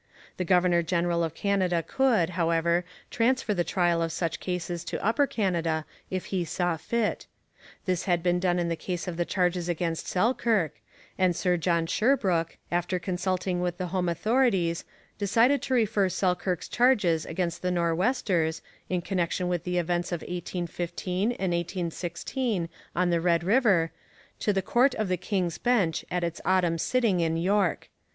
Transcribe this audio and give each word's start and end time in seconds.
The 0.37 0.45
governor 0.45 0.81
general 0.81 1.23
of 1.23 1.35
Canada 1.35 1.83
could, 1.87 2.31
however, 2.31 2.83
transfer 3.11 3.53
the 3.53 3.63
trial 3.63 4.01
of 4.01 4.11
such 4.11 4.39
cases 4.39 4.83
to 4.85 5.05
Upper 5.05 5.27
Canada, 5.27 5.85
if 6.09 6.25
he 6.33 6.43
saw 6.43 6.75
fit. 6.75 7.27
This 7.85 8.05
had 8.05 8.23
been 8.23 8.39
done 8.39 8.57
in 8.57 8.67
the 8.67 8.75
case 8.75 9.07
of 9.07 9.15
the 9.15 9.25
charges 9.25 9.69
against 9.69 10.07
Selkirk, 10.07 10.81
and 11.19 11.35
Sir 11.35 11.55
John 11.55 11.85
Sherbrooke, 11.85 12.57
after 12.71 12.97
consulting 12.97 13.61
with 13.61 13.77
the 13.77 13.89
home 13.93 14.09
authorities, 14.09 14.85
decided 15.19 15.61
to 15.61 15.75
refer 15.75 16.09
Selkirk's 16.09 16.67
charges 16.67 17.23
against 17.27 17.61
the 17.61 17.69
Nor'westers, 17.69 18.63
in 18.89 19.03
connection 19.03 19.49
with 19.49 19.65
the 19.65 19.77
events 19.77 20.11
of 20.11 20.21
1815 20.21 21.33
and 21.33 21.53
1816 21.53 22.69
on 22.95 23.11
the 23.11 23.21
Red 23.21 23.43
River, 23.43 23.91
to 24.39 24.51
the 24.51 24.63
court 24.63 24.95
of 24.95 25.09
the 25.09 25.17
King's 25.17 25.59
Bench 25.59 26.03
at 26.09 26.23
its 26.23 26.41
autumn 26.43 26.79
sitting 26.79 27.19
in 27.19 27.37
York. 27.37 27.89